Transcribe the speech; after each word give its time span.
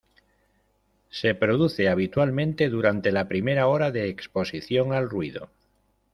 Se 1.11 1.35
produce 1.35 1.87
habitualmente 1.87 2.69
durante 2.69 3.11
la 3.11 3.27
primera 3.27 3.67
hora 3.67 3.91
de 3.91 4.09
exposición 4.09 4.93
al 4.93 5.07
ruido. 5.11 5.51